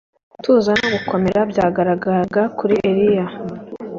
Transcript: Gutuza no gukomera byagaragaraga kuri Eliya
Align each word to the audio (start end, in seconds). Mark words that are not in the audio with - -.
Gutuza 0.33 0.71
no 0.79 0.87
gukomera 0.95 1.39
byagaragaraga 1.51 2.41
kuri 2.57 2.75
Eliya 2.89 3.25